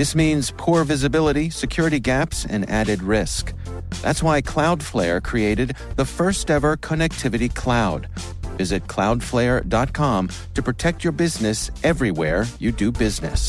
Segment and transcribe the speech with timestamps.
[0.00, 3.52] This means poor visibility, security gaps, and added risk.
[4.00, 8.08] That's why Cloudflare created the first ever connectivity cloud.
[8.56, 13.46] Visit cloudflare.com to protect your business everywhere you do business.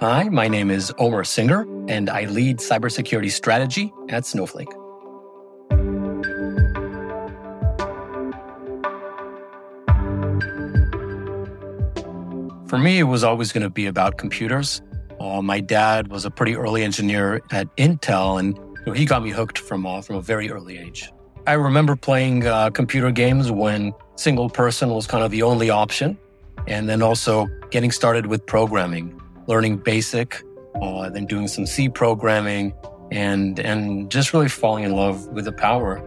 [0.00, 4.79] Hi, my name is Omer Singer, and I lead cybersecurity strategy at Snowflake.
[12.70, 14.80] For me, it was always going to be about computers.
[15.18, 19.24] Uh, my dad was a pretty early engineer at Intel, and you know, he got
[19.24, 21.10] me hooked from uh, from a very early age.
[21.48, 26.16] I remember playing uh, computer games when single person was kind of the only option,
[26.68, 30.40] and then also getting started with programming learning basic,
[30.80, 32.72] uh, then doing some C programming,
[33.10, 36.00] and and just really falling in love with the power.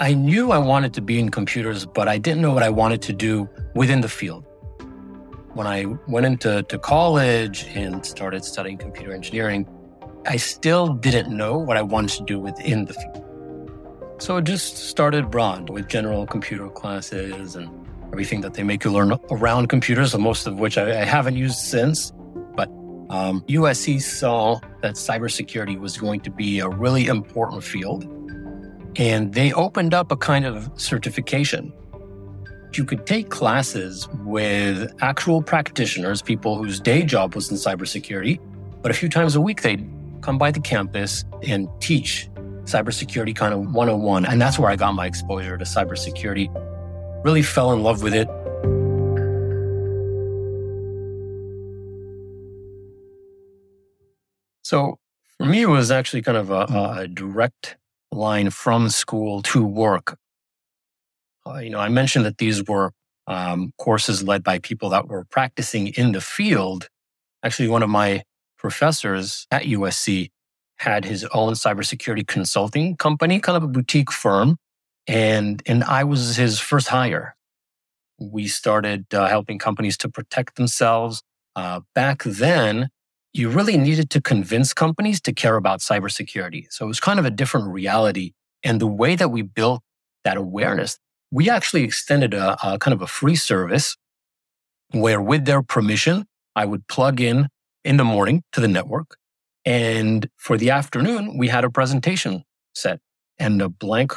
[0.00, 3.00] I knew I wanted to be in computers, but I didn't know what I wanted
[3.02, 4.44] to do within the field.
[5.52, 9.68] When I went into to college and started studying computer engineering,
[10.26, 13.24] I still didn't know what I wanted to do within the field.
[14.18, 17.70] So it just started broad with general computer classes and
[18.12, 21.58] everything that they make you learn around computers, most of which I, I haven't used
[21.58, 22.12] since.
[22.56, 22.68] But
[23.10, 28.08] um, USC saw that cybersecurity was going to be a really important field.
[28.96, 31.72] And they opened up a kind of certification.
[32.72, 38.40] You could take classes with actual practitioners, people whose day job was in cybersecurity,
[38.82, 39.88] but a few times a week they'd
[40.22, 42.28] come by the campus and teach
[42.64, 44.24] cybersecurity kind of 101.
[44.24, 46.50] And that's where I got my exposure to cybersecurity
[47.24, 48.28] really fell in love with it.
[54.62, 54.98] So
[55.38, 56.66] for me, it was actually kind of a,
[57.00, 57.76] a direct
[58.14, 60.16] line from school to work.
[61.46, 62.92] Uh, you know, I mentioned that these were
[63.26, 66.88] um, courses led by people that were practicing in the field.
[67.42, 68.22] Actually, one of my
[68.56, 70.30] professors at USC
[70.78, 74.56] had his own cybersecurity consulting company, kind of a boutique firm
[75.06, 77.36] and and I was his first hire.
[78.18, 81.22] We started uh, helping companies to protect themselves.
[81.56, 82.88] Uh, back then,
[83.34, 86.66] you really needed to convince companies to care about cybersecurity.
[86.70, 88.32] So it was kind of a different reality.
[88.62, 89.82] And the way that we built
[90.22, 90.98] that awareness,
[91.32, 93.96] we actually extended a, a kind of a free service
[94.92, 97.48] where, with their permission, I would plug in
[97.84, 99.16] in the morning to the network.
[99.64, 103.00] And for the afternoon, we had a presentation set
[103.38, 104.12] and a blank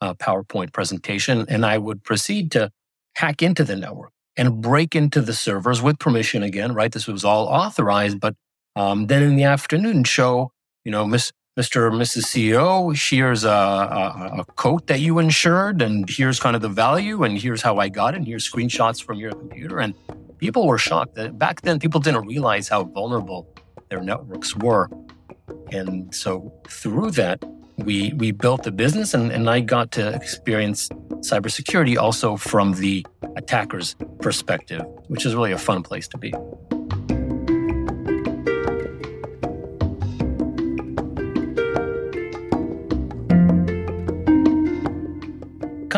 [0.00, 2.70] uh, PowerPoint presentation, and I would proceed to
[3.16, 6.92] hack into the network and break into the servers with permission again, right?
[6.92, 8.34] This was all authorized, but
[8.78, 10.52] um, then in the afternoon show,
[10.84, 11.78] you know, Miss, Mr.
[11.78, 12.26] or Mrs.
[12.26, 17.24] CEO, here's a, a, a, coat that you insured, and here's kind of the value,
[17.24, 19.80] and here's how I got it, and here's screenshots from your computer.
[19.80, 19.94] And
[20.38, 23.48] people were shocked that back then people didn't realize how vulnerable
[23.90, 24.88] their networks were.
[25.72, 27.44] And so through that,
[27.78, 30.88] we we built the business and, and I got to experience
[31.30, 33.04] cybersecurity also from the
[33.36, 36.32] attacker's perspective, which is really a fun place to be.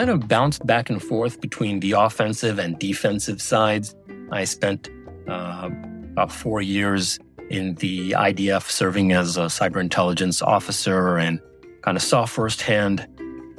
[0.00, 3.94] Kind of bounced back and forth between the offensive and defensive sides.
[4.33, 4.88] I spent
[5.28, 5.69] uh,
[6.12, 7.19] about four years
[7.50, 11.39] in the IDF serving as a cyber intelligence officer and
[11.83, 13.06] kind of saw firsthand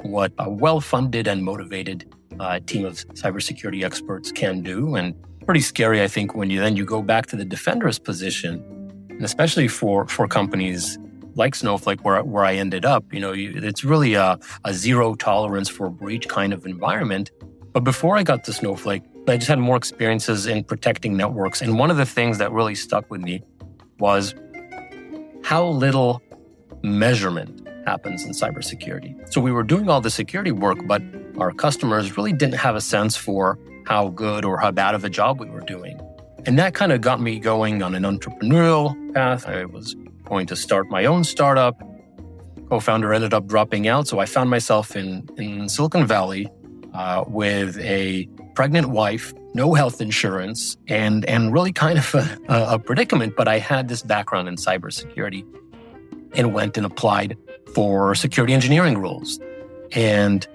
[0.00, 4.96] what a well funded and motivated uh, team of cybersecurity experts can do.
[4.96, 5.14] And
[5.46, 8.54] pretty scary, I think, when you then you go back to the defender's position,
[9.10, 10.98] and especially for, for companies
[11.34, 15.68] like Snowflake, where, where I ended up, you know, it's really a, a zero tolerance
[15.68, 17.30] for breach kind of environment.
[17.72, 21.62] But before I got to Snowflake, I just had more experiences in protecting networks.
[21.62, 23.42] And one of the things that really stuck with me
[23.98, 24.34] was
[25.44, 26.20] how little
[26.82, 29.32] measurement happens in cybersecurity.
[29.32, 31.02] So we were doing all the security work, but
[31.38, 35.10] our customers really didn't have a sense for how good or how bad of a
[35.10, 36.00] job we were doing.
[36.44, 39.46] And that kind of got me going on an entrepreneurial path.
[39.46, 41.82] I was going to start my own startup
[42.72, 44.08] co-founder ended up dropping out.
[44.08, 46.48] So I found myself in, in Silicon Valley
[46.94, 52.78] uh, with a pregnant wife, no health insurance, and, and really kind of a, a
[52.78, 53.36] predicament.
[53.36, 55.44] But I had this background in cybersecurity
[56.34, 57.36] and went and applied
[57.74, 59.38] for security engineering roles.
[59.92, 60.46] And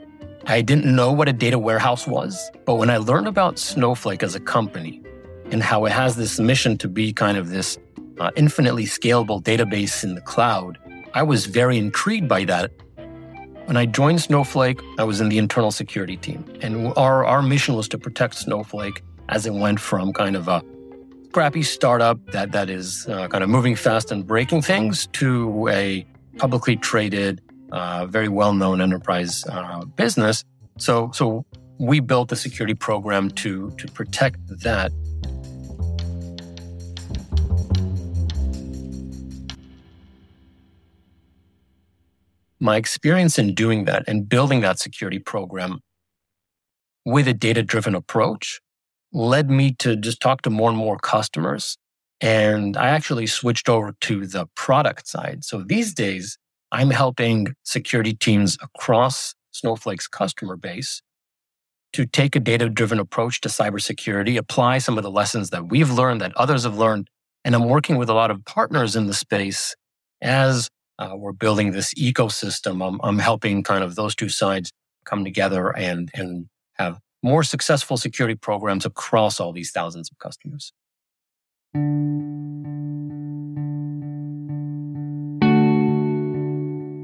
[0.47, 4.33] I didn't know what a data warehouse was, but when I learned about Snowflake as
[4.33, 5.03] a company
[5.51, 7.77] and how it has this mission to be kind of this
[8.19, 10.77] uh, infinitely scalable database in the cloud,
[11.13, 12.71] I was very intrigued by that.
[13.65, 17.75] When I joined Snowflake, I was in the internal security team, and our, our mission
[17.75, 20.63] was to protect Snowflake as it went from kind of a
[21.27, 26.05] scrappy startup that, that is uh, kind of moving fast and breaking things to a
[26.37, 27.41] publicly traded,
[27.71, 30.43] uh, very well known enterprise uh, business.
[30.77, 31.45] So, so
[31.77, 34.91] we built a security program to, to protect that
[42.67, 45.79] my experience in doing that and building that security program
[47.05, 48.59] with a data driven approach
[49.13, 51.77] led me to just talk to more and more customers.
[52.19, 55.45] And I actually switched over to the product side.
[55.45, 56.37] So these days,
[56.73, 61.01] I'm helping security teams across Snowflake's customer base
[61.93, 65.91] to take a data driven approach to cybersecurity, apply some of the lessons that we've
[65.91, 67.07] learned, that others have learned.
[67.45, 69.73] And I'm working with a lot of partners in the space
[70.21, 70.69] as
[70.99, 72.85] uh, we're building this ecosystem.
[72.85, 74.71] I'm, I'm helping kind of those two sides
[75.05, 80.73] come together and, and have more successful security programs across all these thousands of customers.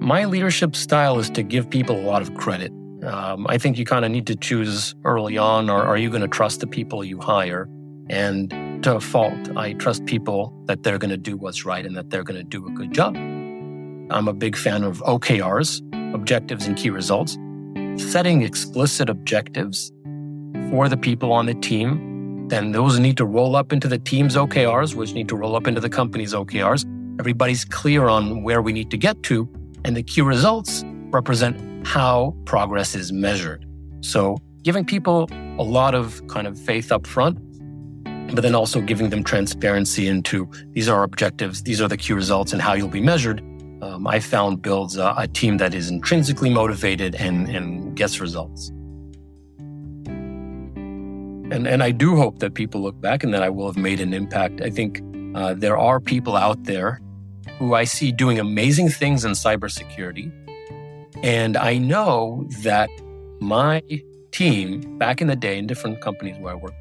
[0.02, 2.72] My leadership style is to give people a lot of credit.
[3.04, 6.22] Um, I think you kind of need to choose early on, or are you going
[6.22, 7.70] to trust the people you hire?
[8.10, 8.50] And
[8.84, 12.10] to a fault, I trust people that they're going to do what's right and that
[12.10, 13.16] they're going to do a good job.
[14.14, 15.82] I'm a big fan of OKRs,
[16.14, 17.38] objectives and key results.
[17.98, 19.92] Setting explicit objectives
[20.70, 24.36] for the people on the team, then those need to roll up into the team's
[24.36, 26.86] OKRs, which need to roll up into the company's OKRs.
[27.20, 29.50] Everybody's clear on where we need to get to,
[29.84, 33.66] and the key results represent how progress is measured.
[34.02, 35.28] So, giving people
[35.58, 37.40] a lot of kind of faith up front,
[38.36, 42.54] but then also giving them transparency into these are objectives, these are the key results,
[42.54, 43.42] and how you'll be measured
[43.84, 48.70] um, I found builds a, a, team that is intrinsically motivated and, and gets results.
[51.54, 54.00] And, and I do hope that people look back and that I will have made
[54.00, 54.62] an impact.
[54.62, 55.02] I think
[55.36, 57.02] uh, there are people out there
[57.60, 60.32] who I see doing amazing things in cybersecurity.
[61.22, 62.90] And I know that
[63.42, 63.84] my
[64.32, 66.78] team back in the day in different companies where I worked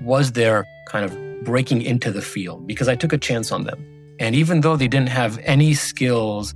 [0.00, 3.99] was there kind of breaking into the field because I took a chance on them.
[4.20, 6.54] And even though they didn't have any skills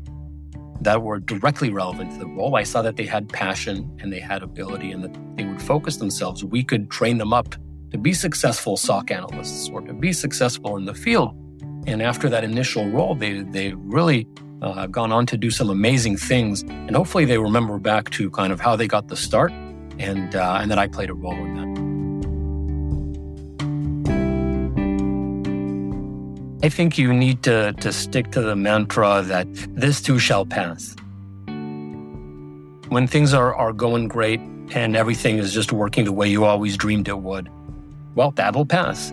[0.83, 4.21] that were directly relevant to the role, I saw that they had passion and they
[4.21, 6.45] had ability and that they would focus themselves.
[6.45, 7.55] We could train them up
[7.91, 11.35] to be successful SOC analysts or to be successful in the field.
[11.87, 14.29] And after that initial role, they, they really
[14.61, 16.63] uh, gone on to do some amazing things.
[16.63, 19.53] And hopefully they remember back to kind of how they got the start
[19.99, 21.74] and, uh, and that I played a role in that.
[26.65, 29.47] I think you need to, to stick to the mantra that
[29.77, 30.97] this too shall pass.
[32.89, 34.41] When things are, are going great
[34.71, 37.51] and everything is just working the way you always dreamed it would,
[38.15, 39.13] well, that'll pass.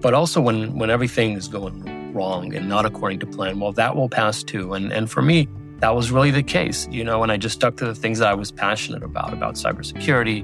[0.00, 3.94] But also when, when everything is going wrong and not according to plan, well, that
[3.94, 4.74] will pass too.
[4.74, 5.46] And, and for me,
[5.78, 8.26] that was really the case, you know, and I just stuck to the things that
[8.26, 10.40] I was passionate about, about cybersecurity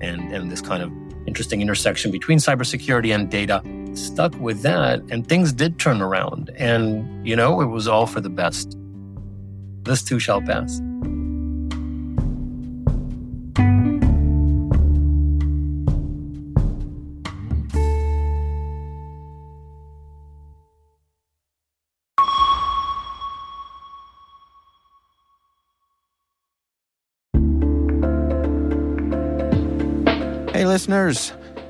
[0.00, 0.92] and, and this kind of
[1.26, 3.62] interesting intersection between cybersecurity and data
[3.98, 8.20] stuck with that and things did turn around and you know it was all for
[8.20, 8.76] the best
[9.82, 10.80] this too shall pass
[30.58, 31.32] Hey, listeners.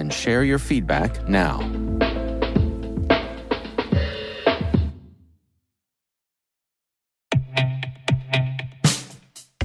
[0.00, 1.60] and share your feedback now.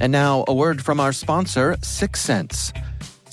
[0.01, 1.77] And now, a word from our sponsor,